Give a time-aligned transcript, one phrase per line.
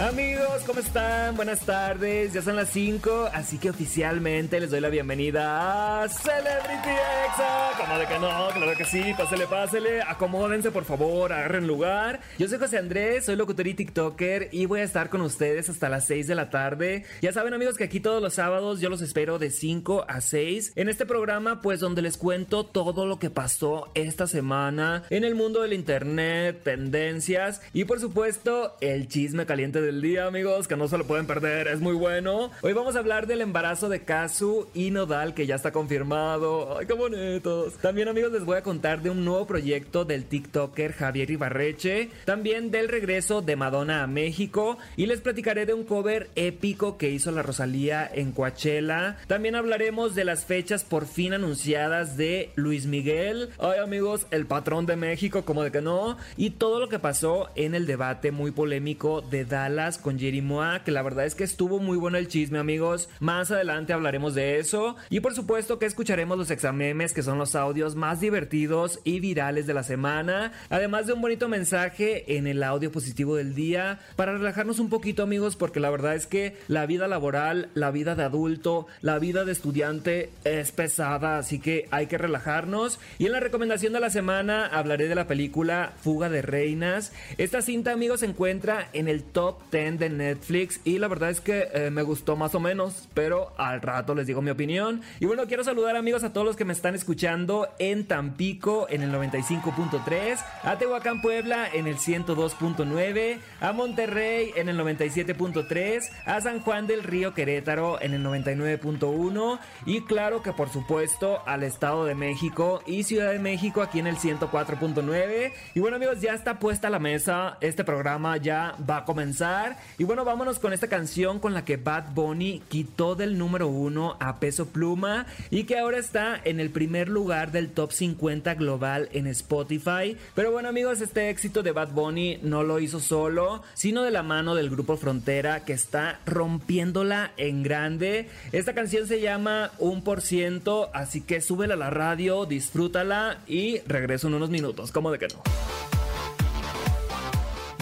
[0.00, 1.36] Amigos, ¿cómo están?
[1.36, 6.88] Buenas tardes, ya son las 5, así que oficialmente les doy la bienvenida a Celebrity
[7.26, 7.72] Exa.
[7.78, 12.20] Como de que no, claro que sí, pásele, pásele, acomódense por favor, agarren lugar.
[12.38, 15.90] Yo soy José Andrés, soy locutor y TikToker y voy a estar con ustedes hasta
[15.90, 17.04] las 6 de la tarde.
[17.20, 20.72] Ya saben amigos que aquí todos los sábados yo los espero de 5 a 6
[20.76, 25.34] en este programa pues donde les cuento todo lo que pasó esta semana en el
[25.34, 30.76] mundo del internet, tendencias y por supuesto el chisme caliente de el día, amigos, que
[30.76, 32.52] no se lo pueden perder, es muy bueno.
[32.62, 36.78] Hoy vamos a hablar del embarazo de Kazu y Nodal, que ya está confirmado.
[36.78, 37.74] Ay, qué bonitos.
[37.78, 42.08] También, amigos, les voy a contar de un nuevo proyecto del TikToker Javier Ibarreche.
[42.24, 44.78] También del regreso de Madonna a México.
[44.96, 49.18] Y les platicaré de un cover épico que hizo la Rosalía en Coachella.
[49.26, 53.50] También hablaremos de las fechas por fin anunciadas de Luis Miguel.
[53.58, 56.16] Ay, amigos, el patrón de México, como de que no.
[56.36, 60.84] Y todo lo que pasó en el debate muy polémico de Dallas con Jerry Moa,
[60.84, 63.08] que la verdad es que estuvo muy bueno el chisme, amigos.
[63.18, 64.94] Más adelante hablaremos de eso.
[65.08, 69.66] Y por supuesto que escucharemos los examemes, que son los audios más divertidos y virales
[69.66, 70.52] de la semana.
[70.68, 75.22] Además de un bonito mensaje en el audio positivo del día, para relajarnos un poquito,
[75.22, 79.46] amigos, porque la verdad es que la vida laboral, la vida de adulto, la vida
[79.46, 83.00] de estudiante es pesada, así que hay que relajarnos.
[83.18, 87.14] Y en la recomendación de la semana hablaré de la película Fuga de Reinas.
[87.38, 91.68] Esta cinta, amigos, se encuentra en el top de Netflix y la verdad es que
[91.72, 95.00] eh, me gustó más o menos, pero al rato les digo mi opinión.
[95.20, 99.02] Y bueno, quiero saludar amigos a todos los que me están escuchando en Tampico en
[99.02, 106.60] el 95.3, a Tehuacán Puebla en el 102.9, a Monterrey en el 97.3, a San
[106.60, 112.16] Juan del Río Querétaro en el 99.1 y claro que por supuesto al Estado de
[112.16, 115.52] México y Ciudad de México aquí en el 104.9.
[115.74, 119.49] Y bueno amigos, ya está puesta la mesa, este programa ya va a comenzar.
[119.98, 124.16] Y bueno, vámonos con esta canción con la que Bad Bunny quitó del número uno
[124.20, 129.08] a Peso Pluma y que ahora está en el primer lugar del top 50 global
[129.12, 130.16] en Spotify.
[130.34, 134.22] Pero bueno amigos, este éxito de Bad Bunny no lo hizo solo, sino de la
[134.22, 138.28] mano del grupo Frontera que está rompiéndola en grande.
[138.52, 143.80] Esta canción se llama Un por ciento, así que súbela a la radio, disfrútala y
[143.80, 145.42] regreso en unos minutos, como de que no.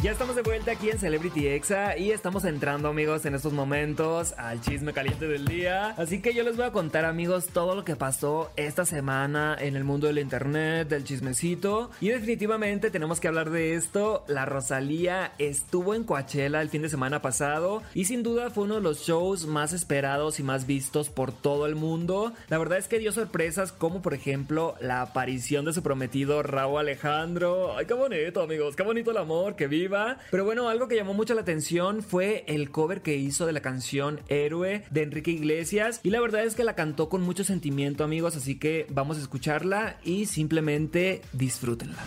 [0.01, 4.33] Ya estamos de vuelta aquí en Celebrity Exa y estamos entrando amigos en estos momentos
[4.39, 5.89] al chisme caliente del día.
[5.97, 9.75] Así que yo les voy a contar amigos todo lo que pasó esta semana en
[9.75, 11.91] el mundo del internet, del chismecito.
[12.01, 14.25] Y definitivamente tenemos que hablar de esto.
[14.29, 18.77] La Rosalía estuvo en Coachella el fin de semana pasado y sin duda fue uno
[18.77, 22.33] de los shows más esperados y más vistos por todo el mundo.
[22.47, 26.79] La verdad es que dio sorpresas como por ejemplo la aparición de su prometido Raúl
[26.79, 27.77] Alejandro.
[27.77, 29.88] Ay, qué bonito amigos, qué bonito el amor que vive
[30.31, 33.61] pero bueno, algo que llamó mucho la atención fue el cover que hizo de la
[33.61, 36.01] canción Héroe de Enrique Iglesias.
[36.03, 38.37] Y la verdad es que la cantó con mucho sentimiento, amigos.
[38.37, 41.99] Así que vamos a escucharla y simplemente disfrútenla.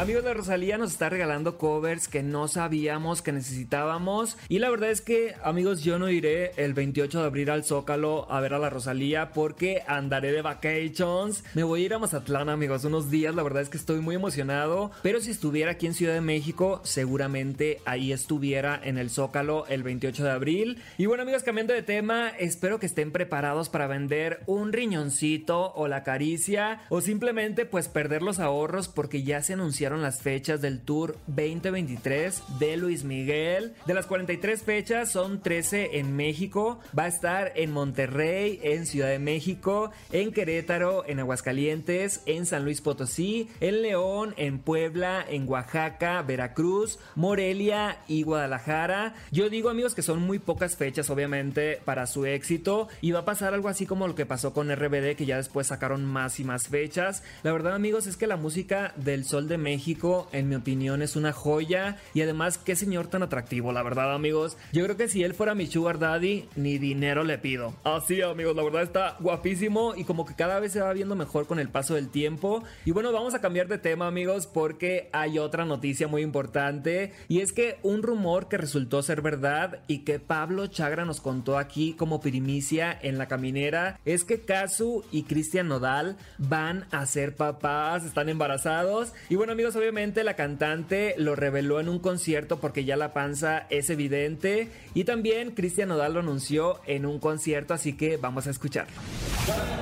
[0.00, 4.38] Amigos, de Rosalía nos está regalando covers que no sabíamos que necesitábamos.
[4.48, 8.26] Y la verdad es que, amigos, yo no iré el 28 de abril al Zócalo
[8.32, 11.44] a ver a la Rosalía porque andaré de vacations.
[11.52, 13.34] Me voy a ir a Mazatlán, amigos, unos días.
[13.34, 14.90] La verdad es que estoy muy emocionado.
[15.02, 19.82] Pero si estuviera aquí en Ciudad de México, seguramente ahí estuviera en el Zócalo el
[19.82, 20.82] 28 de abril.
[20.96, 25.88] Y bueno, amigos, cambiando de tema, espero que estén preparados para vender un riñoncito o
[25.88, 30.80] la caricia o simplemente pues perder los ahorros porque ya se anunciaron las fechas del
[30.80, 33.74] Tour 2023 de Luis Miguel.
[33.86, 36.78] De las 43 fechas son 13 en México.
[36.96, 42.64] Va a estar en Monterrey, en Ciudad de México, en Querétaro, en Aguascalientes, en San
[42.64, 49.14] Luis Potosí, en León, en Puebla, en Oaxaca, Veracruz, Morelia y Guadalajara.
[49.32, 53.24] Yo digo amigos que son muy pocas fechas obviamente para su éxito y va a
[53.24, 56.44] pasar algo así como lo que pasó con RBD que ya después sacaron más y
[56.44, 57.24] más fechas.
[57.42, 61.00] La verdad amigos es que la música del Sol de México México, en mi opinión,
[61.00, 61.96] es una joya.
[62.12, 64.58] Y además, qué señor tan atractivo, la verdad, amigos.
[64.74, 67.72] Yo creo que si él fuera mi sugar daddy, ni dinero le pido.
[67.82, 71.46] Así, amigos, la verdad está guapísimo y como que cada vez se va viendo mejor
[71.46, 72.62] con el paso del tiempo.
[72.84, 77.14] Y bueno, vamos a cambiar de tema, amigos, porque hay otra noticia muy importante.
[77.28, 81.56] Y es que un rumor que resultó ser verdad y que Pablo Chagra nos contó
[81.56, 87.34] aquí como primicia en la caminera es que Kazu y Cristian Nodal van a ser
[87.34, 89.14] papás, están embarazados.
[89.30, 93.66] Y bueno, amigos, obviamente la cantante lo reveló en un concierto porque ya la panza
[93.70, 94.68] es evidente.
[94.94, 98.94] Y también Cristian Nodal lo anunció en un concierto, así que vamos a escucharlo.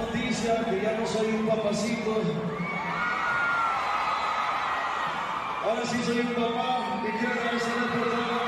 [0.00, 2.22] noticia que ya no soy un papacito.
[5.64, 8.47] Ahora sí soy un papá y quiero.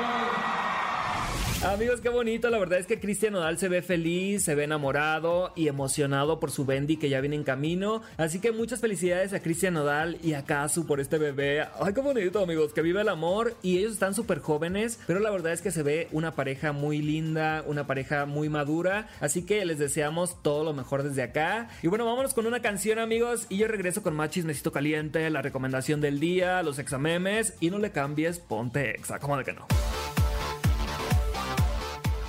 [1.63, 2.49] Amigos, qué bonito.
[2.49, 6.51] La verdad es que Cristian Nodal se ve feliz, se ve enamorado y emocionado por
[6.51, 8.01] su Bendy que ya viene en camino.
[8.17, 11.61] Así que muchas felicidades a Cristian Nodal y a Kazu por este bebé.
[11.79, 12.73] Ay, qué bonito, amigos.
[12.73, 14.99] Que vive el amor y ellos están súper jóvenes.
[15.07, 19.11] Pero la verdad es que se ve una pareja muy linda, una pareja muy madura.
[19.21, 21.69] Así que les deseamos todo lo mejor desde acá.
[21.83, 23.45] Y bueno, vámonos con una canción, amigos.
[23.51, 27.53] Y yo regreso con más chismecito caliente, la recomendación del día, los examemes.
[27.61, 29.19] Y no le cambies, ponte exa.
[29.19, 29.67] ¿Cómo de que no?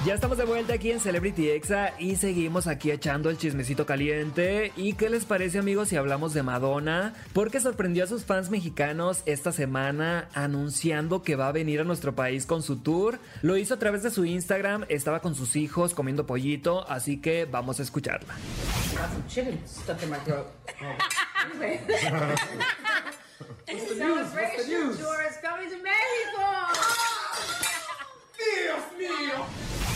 [0.04, 4.72] Ya estamos de vuelta aquí en Celebrity Exa y seguimos aquí echando el chismecito caliente.
[4.76, 7.14] ¿Y qué les parece amigos si hablamos de Madonna?
[7.34, 12.16] Porque sorprendió a sus fans mexicanos esta semana anunciando que va a venir a nuestro
[12.16, 13.20] país con su tour.
[13.44, 17.46] Lo hizo a través de su Instagram, estaba con sus hijos comiendo pollito, así que
[17.46, 18.34] vamos a escucharla.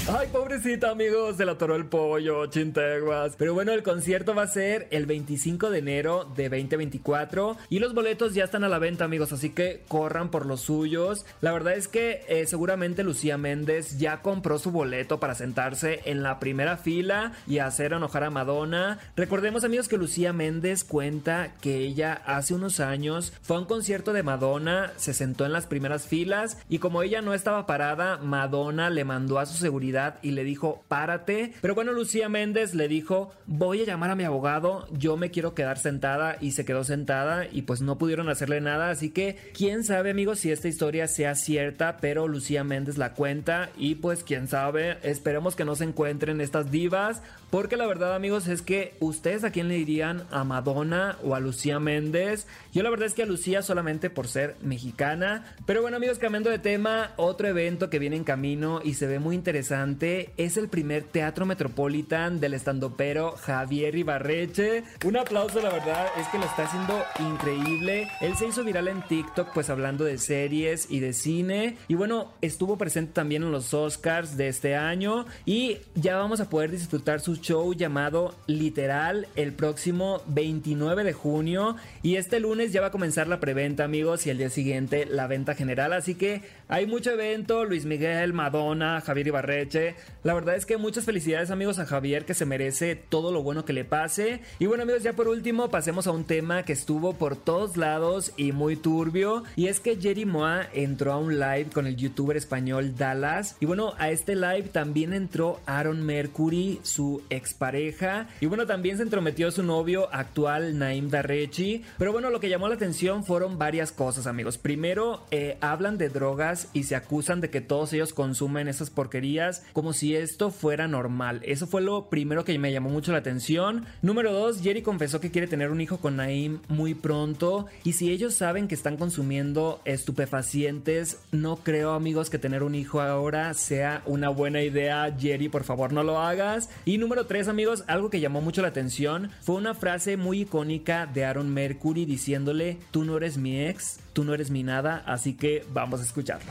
[0.07, 3.33] Ay, pobrecita, amigos, se la atoró el pollo, chinteguas.
[3.39, 7.95] Pero bueno, el concierto va a ser el 25 de enero de 2024 y los
[7.95, 11.25] boletos ya están a la venta, amigos, así que corran por los suyos.
[11.41, 16.21] La verdad es que eh, seguramente Lucía Méndez ya compró su boleto para sentarse en
[16.21, 18.99] la primera fila y hacer enojar a Madonna.
[19.15, 24.13] Recordemos, amigos, que Lucía Méndez cuenta que ella hace unos años fue a un concierto
[24.13, 28.91] de Madonna, se sentó en las primeras filas y como ella no estaba parada, Madonna
[28.91, 31.53] le mandó a su seguridad y le dijo, párate.
[31.61, 35.53] Pero bueno, Lucía Méndez le dijo, voy a llamar a mi abogado, yo me quiero
[35.53, 38.89] quedar sentada y se quedó sentada y pues no pudieron hacerle nada.
[38.89, 43.69] Así que quién sabe amigos si esta historia sea cierta, pero Lucía Méndez la cuenta
[43.77, 47.21] y pues quién sabe, esperemos que no se encuentren estas divas.
[47.49, 51.39] Porque la verdad amigos es que ustedes a quién le dirían a Madonna o a
[51.39, 52.47] Lucía Méndez.
[52.73, 55.55] Yo la verdad es que a Lucía solamente por ser mexicana.
[55.65, 59.19] Pero bueno amigos, cambiando de tema, otro evento que viene en camino y se ve
[59.19, 64.83] muy interesante es el primer teatro metropolitan del estandopero Javier Ibarreche.
[65.05, 68.07] Un aplauso, la verdad, es que lo está haciendo increíble.
[68.19, 71.77] Él se hizo viral en TikTok, pues hablando de series y de cine.
[71.87, 75.27] Y bueno, estuvo presente también en los Oscars de este año.
[75.45, 81.75] Y ya vamos a poder disfrutar su show llamado Literal el próximo 29 de junio.
[82.01, 85.27] Y este lunes ya va a comenzar la preventa, amigos, y el día siguiente la
[85.27, 85.93] venta general.
[85.93, 87.65] Así que hay mucho evento.
[87.65, 89.95] Luis Miguel, Madonna, Javier Ibarreche
[90.25, 93.63] la verdad es que muchas felicidades amigos a Javier que se merece todo lo bueno
[93.63, 94.39] que le pase.
[94.57, 98.31] Y bueno amigos, ya por último pasemos a un tema que estuvo por todos lados
[98.35, 99.43] y muy turbio.
[99.55, 103.55] Y es que Jerry Moa entró a un live con el youtuber español Dallas.
[103.59, 108.27] Y bueno, a este live también entró Aaron Mercury, su expareja.
[108.41, 111.83] Y bueno, también se entrometió su novio actual, Naim Darrechi.
[111.99, 114.57] Pero bueno, lo que llamó la atención fueron varias cosas amigos.
[114.57, 119.63] Primero, eh, hablan de drogas y se acusan de que todos ellos consumen esas porquerías
[119.73, 121.41] como si esto fuera normal.
[121.43, 123.85] Eso fue lo primero que me llamó mucho la atención.
[124.01, 127.67] Número 2, Jerry confesó que quiere tener un hijo con Naim muy pronto.
[127.83, 133.01] Y si ellos saben que están consumiendo estupefacientes, no creo amigos que tener un hijo
[133.01, 135.15] ahora sea una buena idea.
[135.17, 136.69] Jerry, por favor no lo hagas.
[136.85, 141.05] Y número 3 amigos, algo que llamó mucho la atención fue una frase muy icónica
[141.05, 145.35] de Aaron Mercury diciéndole, tú no eres mi ex, tú no eres mi nada, así
[145.35, 146.49] que vamos a escucharlo.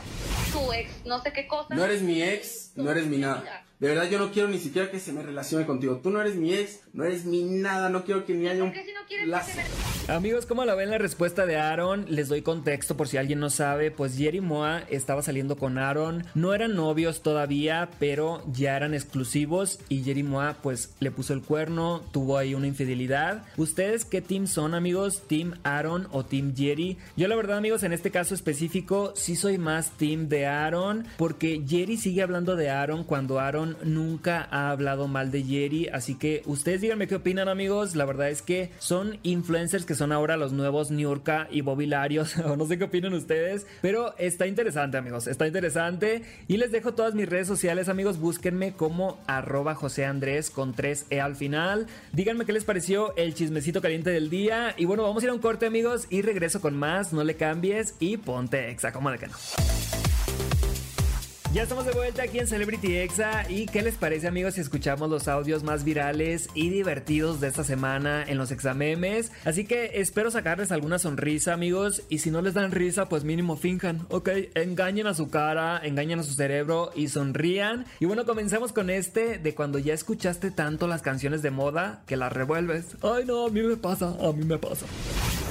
[0.53, 1.73] Tu ex, no sé qué cosa.
[1.73, 3.63] No eres mi ex, no eres mi nada.
[3.85, 5.99] De verdad yo no quiero ni siquiera que se me relacione contigo.
[6.01, 8.71] Tú no eres mi ex, no eres mi nada, no quiero que ni haya un
[8.71, 9.45] ¿Por qué si no quieres lazo.
[9.45, 12.05] que se me- Amigos, ¿cómo la ven la respuesta de Aaron?
[12.09, 13.91] Les doy contexto por si alguien no sabe.
[13.91, 16.25] Pues Jerry Moa estaba saliendo con Aaron.
[16.33, 19.77] No eran novios todavía, pero ya eran exclusivos.
[19.89, 23.43] Y Jerry Moa, pues le puso el cuerno, tuvo ahí una infidelidad.
[23.55, 25.21] ¿Ustedes qué team son, amigos?
[25.27, 26.97] ¿Team Aaron o Team Jerry?
[27.17, 31.05] Yo, la verdad, amigos, en este caso específico, sí soy más team de Aaron.
[31.17, 36.15] Porque Jerry sigue hablando de Aaron cuando Aaron nunca ha hablado mal de Jerry, así
[36.15, 40.37] que ustedes díganme qué opinan amigos, la verdad es que son influencers que son ahora
[40.37, 45.27] los nuevos Niurka y Bobilarios, o no sé qué opinan ustedes, pero está interesante amigos,
[45.27, 46.23] está interesante.
[46.47, 51.19] Y les dejo todas mis redes sociales amigos, búsquenme como arroba José Andrés con 3E
[51.19, 54.73] al final, díganme qué les pareció el chismecito caliente del día.
[54.77, 57.35] Y bueno, vamos a ir a un corte amigos y regreso con más, no le
[57.35, 59.35] cambies y ponte exa, como de que no.
[61.55, 65.09] Ya estamos de vuelta aquí en Celebrity Exa y ¿qué les parece amigos si escuchamos
[65.09, 69.31] los audios más virales y divertidos de esta semana en los examemes?
[69.45, 73.55] Así que espero sacarles alguna sonrisa amigos y si no les dan risa pues mínimo
[73.55, 77.85] finjan, ok, engañen a su cara, engañen a su cerebro y sonrían.
[78.01, 82.17] Y bueno, comencemos con este de cuando ya escuchaste tanto las canciones de moda que
[82.17, 82.97] las revuelves.
[83.01, 84.85] Ay no, a mí me pasa, a mí me pasa.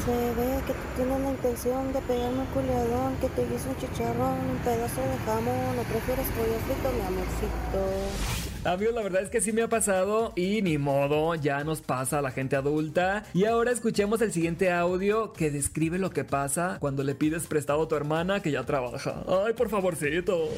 [0.05, 3.77] Se ve que tú tienes la intención de pegarme un culeadón, que te hizo un
[3.79, 8.65] chicharrón, un pedazo de jamón, o prefieres pollo frito, mi amorcito.
[8.65, 12.19] Amigos, la verdad es que sí me ha pasado y ni modo, ya nos pasa
[12.19, 13.25] a la gente adulta.
[13.33, 17.83] Y ahora escuchemos el siguiente audio que describe lo que pasa cuando le pides prestado
[17.83, 19.23] a tu hermana que ya trabaja.
[19.27, 20.49] Ay, por favorcito.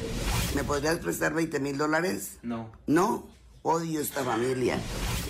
[0.55, 2.39] ¿Me podrías prestar 20 mil dólares?
[2.43, 2.69] No.
[2.85, 3.36] No.
[3.69, 4.79] Odio esta familia.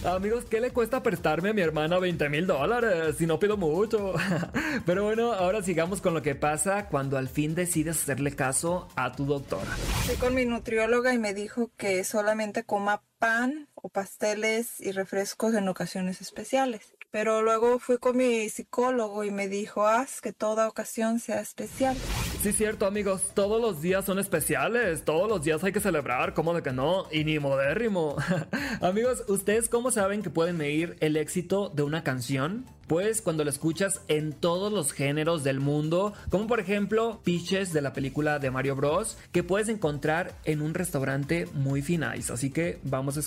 [0.05, 3.15] Amigos, ¿qué le cuesta prestarme a mi hermana 20 mil dólares?
[3.17, 4.13] Si no pido mucho.
[4.85, 9.11] Pero bueno, ahora sigamos con lo que pasa cuando al fin decides hacerle caso a
[9.11, 9.71] tu doctora.
[10.05, 15.55] Fui con mi nutrióloga y me dijo que solamente coma pan o pasteles y refrescos
[15.55, 16.96] en ocasiones especiales.
[17.09, 21.95] Pero luego fui con mi psicólogo y me dijo, haz que toda ocasión sea especial.
[22.41, 26.53] Sí, cierto, amigos, todos los días son especiales, todos los días hay que celebrar, ¿cómo
[26.53, 27.05] de que no?
[27.11, 28.17] Y ni modérrimo.
[28.81, 32.65] amigos, ¿ustedes cómo saben que pueden medir el éxito de una canción?
[32.87, 37.81] Pues cuando la escuchas en todos los géneros del mundo, como por ejemplo Peaches de
[37.81, 42.31] la película de Mario Bros, que puedes encontrar en un restaurante muy finais.
[42.31, 43.19] Así que vamos a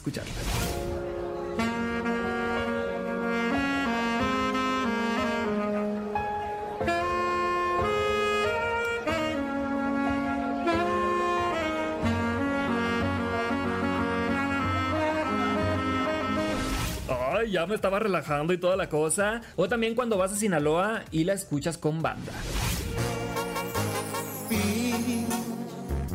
[17.45, 19.41] ya me estaba relajando y toda la cosa.
[19.57, 22.33] O también cuando vas a Sinaloa y la escuchas con banda.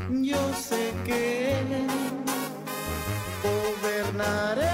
[0.09, 1.55] Yo sé que
[3.43, 4.64] gobernaremos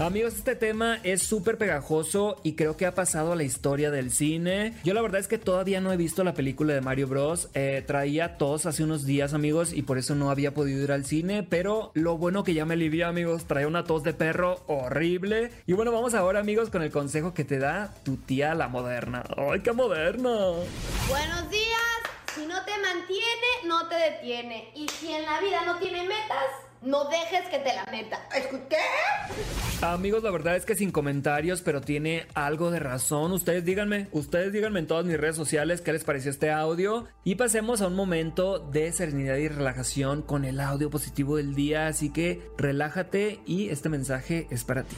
[0.00, 4.10] Amigos, este tema es súper pegajoso y creo que ha pasado a la historia del
[4.10, 4.74] cine.
[4.82, 7.48] Yo la verdad es que todavía no he visto la película de Mario Bros.
[7.54, 11.04] Eh, traía tos hace unos días, amigos, y por eso no había podido ir al
[11.04, 11.44] cine.
[11.44, 15.52] Pero lo bueno que ya me alivié, amigos, traía una tos de perro horrible.
[15.64, 19.22] Y bueno, vamos ahora, amigos, con el consejo que te da tu tía la moderna.
[19.36, 20.30] ¡Ay, qué moderna!
[21.08, 21.80] Buenos días.
[22.34, 24.72] Si no te mantiene, no te detiene.
[24.74, 28.20] Y si en la vida no tiene metas, no dejes que te la meta.
[28.34, 28.76] ¿Escuché?
[29.82, 33.32] Amigos, la verdad es que sin comentarios, pero tiene algo de razón.
[33.32, 37.06] Ustedes díganme, ustedes díganme en todas mis redes sociales qué les pareció este audio.
[37.24, 41.86] Y pasemos a un momento de serenidad y relajación con el audio positivo del día.
[41.86, 44.96] Así que relájate y este mensaje es para ti.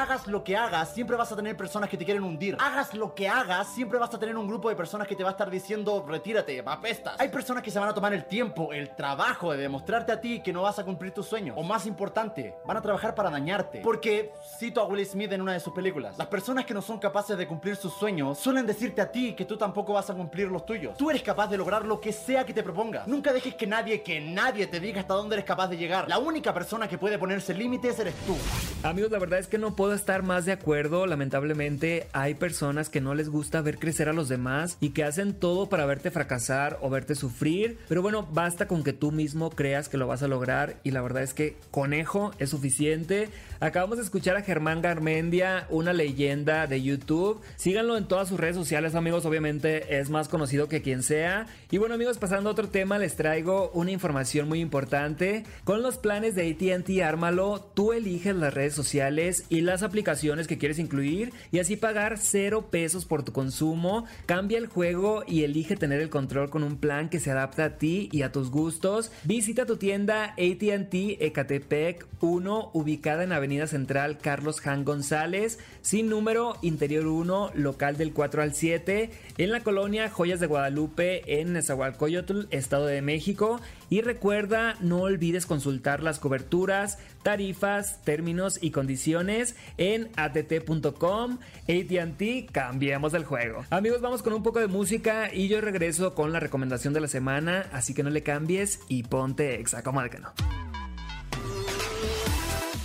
[0.00, 2.56] Hagas lo que hagas, siempre vas a tener personas que te quieren hundir.
[2.58, 5.28] Hagas lo que hagas, siempre vas a tener un grupo de personas que te va
[5.28, 7.16] a estar diciendo, retírate, apestas.
[7.18, 10.40] Hay personas que se van a tomar el tiempo, el trabajo de demostrarte a ti
[10.40, 11.54] que no vas a cumplir tus sueños.
[11.58, 13.82] O más importante, van a trabajar para dañarte.
[13.82, 16.98] Porque, cito a Will Smith en una de sus películas, las personas que no son
[16.98, 20.48] capaces de cumplir sus sueños suelen decirte a ti que tú tampoco vas a cumplir
[20.48, 20.96] los tuyos.
[20.96, 23.06] Tú eres capaz de lograr lo que sea que te propongas.
[23.06, 26.08] Nunca dejes que nadie, que nadie te diga hasta dónde eres capaz de llegar.
[26.08, 28.34] La única persona que puede ponerse límites eres tú.
[28.82, 31.06] Amigos, la verdad es que no puedo estar más de acuerdo.
[31.06, 35.34] Lamentablemente hay personas que no les gusta ver crecer a los demás y que hacen
[35.34, 37.78] todo para verte fracasar o verte sufrir.
[37.88, 41.02] Pero bueno, basta con que tú mismo creas que lo vas a lograr y la
[41.02, 43.28] verdad es que conejo es suficiente.
[43.60, 47.40] Acabamos de escuchar a Germán Garmendia, una leyenda de YouTube.
[47.56, 49.26] Síganlo en todas sus redes sociales, amigos.
[49.26, 51.46] Obviamente es más conocido que quien sea.
[51.70, 55.44] Y bueno, amigos, pasando a otro tema, les traigo una información muy importante.
[55.64, 60.58] Con los planes de ATT Ármalo, tú eliges las redes sociales y las aplicaciones que
[60.58, 64.04] quieres incluir y así pagar cero pesos por tu consumo.
[64.26, 67.78] Cambia el juego y elige tener el control con un plan que se adapta a
[67.78, 69.10] ti y a tus gustos.
[69.24, 76.56] Visita tu tienda ATT Ecatepec 1, ubicada en Avenida Central Carlos Han González, sin número,
[76.62, 82.46] interior 1, local del 4 al 7, en la colonia Joyas de Guadalupe, en Nezahualcóyotl,
[82.50, 83.60] Estado de México.
[83.90, 91.38] Y recuerda, no olvides consultar las coberturas, tarifas, términos y condiciones en att.com.
[91.68, 93.64] ATT, cambiemos el juego.
[93.68, 97.08] Amigos, vamos con un poco de música y yo regreso con la recomendación de la
[97.08, 100.69] semana, así que no le cambies y ponte exa, como que no.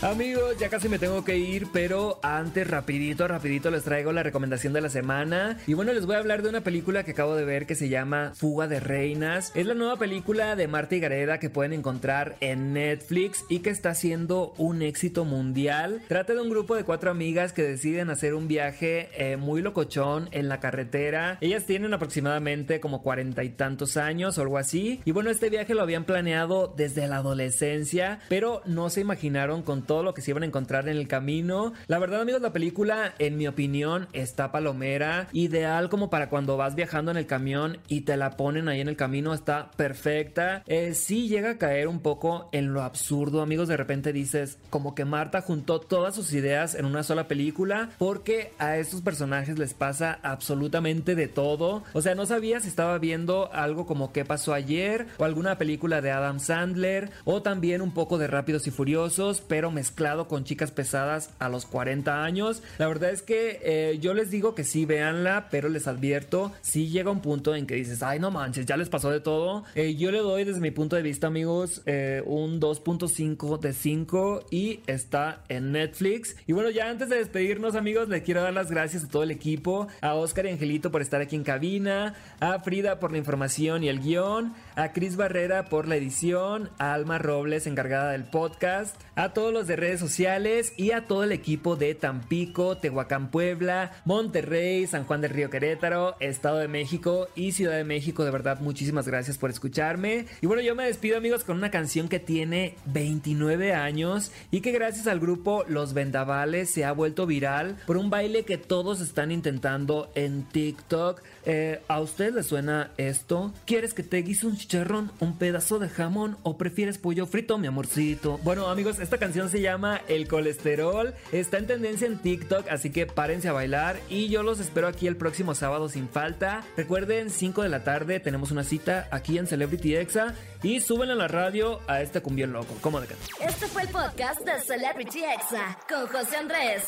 [0.05, 4.71] Amigos, ya casi me tengo que ir, pero antes rapidito, rapidito les traigo la recomendación
[4.71, 5.57] de la semana.
[5.65, 7.89] Y bueno, les voy a hablar de una película que acabo de ver que se
[7.89, 9.51] llama Fuga de Reinas.
[9.55, 13.71] Es la nueva película de Marta y Gareda que pueden encontrar en Netflix y que
[13.71, 16.03] está siendo un éxito mundial.
[16.07, 20.29] Trata de un grupo de cuatro amigas que deciden hacer un viaje eh, muy locochón
[20.33, 21.39] en la carretera.
[21.41, 25.01] Ellas tienen aproximadamente como cuarenta y tantos años o algo así.
[25.03, 29.81] Y bueno, este viaje lo habían planeado desde la adolescencia, pero no se imaginaron con
[29.81, 31.73] todo lo que se iban a encontrar en el camino.
[31.87, 35.27] La verdad, amigos, la película, en mi opinión, está palomera.
[35.31, 38.89] Ideal como para cuando vas viajando en el camión y te la ponen ahí en
[38.89, 39.33] el camino.
[39.33, 40.63] Está perfecta.
[40.67, 43.67] Eh, sí llega a caer un poco en lo absurdo, amigos.
[43.67, 47.89] De repente dices, como que Marta juntó todas sus ideas en una sola película.
[47.97, 51.83] Porque a estos personajes les pasa absolutamente de todo.
[51.93, 55.07] O sea, no sabía si estaba viendo algo como qué pasó ayer.
[55.17, 57.11] O alguna película de Adam Sandler.
[57.23, 59.41] O también un poco de Rápidos y Furiosos.
[59.41, 62.63] Pero mezclado con chicas pesadas a los 40 años.
[62.79, 66.89] La verdad es que eh, yo les digo que sí, véanla, pero les advierto, si
[66.89, 69.63] llega un punto en que dices, ay, no manches, ya les pasó de todo.
[69.75, 74.47] Eh, yo le doy desde mi punto de vista, amigos, eh, un 2.5 de 5
[74.49, 76.35] y está en Netflix.
[76.47, 79.29] Y bueno, ya antes de despedirnos, amigos, les quiero dar las gracias a todo el
[79.29, 83.83] equipo, a Oscar y Angelito por estar aquí en cabina, a Frida por la información
[83.83, 88.95] y el guion, a Cris Barrera por la edición, a Alma Robles encargada del podcast,
[89.15, 93.91] a todos los de redes sociales y a todo el equipo de Tampico, Tehuacán, Puebla,
[94.05, 98.23] Monterrey, San Juan del Río Querétaro, Estado de México y Ciudad de México.
[98.23, 100.25] De verdad, muchísimas gracias por escucharme.
[100.41, 104.71] Y bueno, yo me despido amigos con una canción que tiene 29 años y que
[104.71, 109.31] gracias al grupo Los Vendavales se ha vuelto viral por un baile que todos están
[109.31, 111.21] intentando en TikTok.
[111.45, 113.53] Eh, ¿A usted le suena esto?
[113.65, 117.67] ¿Quieres que te guise un chicharrón, un pedazo de jamón o prefieres pollo frito, mi
[117.67, 118.39] amorcito?
[118.43, 121.13] Bueno amigos, esta canción se llama El Colesterol.
[121.31, 123.99] Está en tendencia en TikTok, así que párense a bailar.
[124.09, 126.63] Y yo los espero aquí el próximo sábado sin falta.
[126.77, 130.33] Recuerden, 5 de la tarde tenemos una cita aquí en Celebrity Exa.
[130.63, 132.75] Y suben a la radio a este cumbión loco.
[132.81, 133.07] ¿Cómo de?
[133.39, 136.83] Este fue el podcast de Celebrity Exa con José Andrés.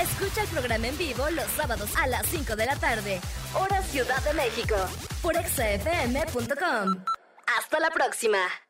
[0.00, 3.20] Escucha el programa en vivo los sábados a las 5 de la tarde,
[3.54, 4.74] hora Ciudad de México,
[5.22, 7.04] por exafm.com.
[7.46, 8.63] Hasta la próxima.